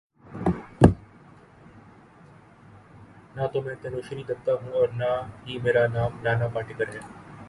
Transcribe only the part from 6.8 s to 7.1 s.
ہے